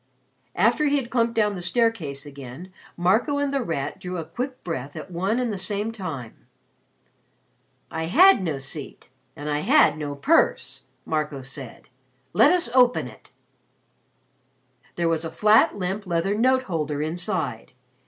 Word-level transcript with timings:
After 0.55 0.87
he 0.87 0.95
had 0.95 1.11
clumped 1.11 1.35
down 1.35 1.53
the 1.53 1.61
staircase 1.61 2.25
again, 2.25 2.73
Marco 2.97 3.37
and 3.37 3.53
The 3.53 3.61
Rat 3.61 3.99
drew 3.99 4.17
a 4.17 4.25
quick 4.25 4.63
breath 4.63 4.95
at 4.95 5.11
one 5.11 5.37
and 5.37 5.53
the 5.53 5.59
same 5.59 5.91
time. 5.91 6.47
"I 7.91 8.05
had 8.05 8.41
no 8.41 8.57
seat 8.57 9.09
and 9.35 9.47
I 9.47 9.59
had 9.59 9.99
no 9.99 10.15
purse," 10.15 10.85
Marco 11.05 11.43
said. 11.43 11.83
"Let 12.33 12.51
us 12.51 12.73
open 12.75 13.07
it." 13.07 13.29
There 14.95 15.07
was 15.07 15.23
a 15.23 15.29
flat 15.29 15.77
limp 15.77 16.07
leather 16.07 16.33
note 16.33 16.63
holder 16.63 17.03
inside. 17.03 17.71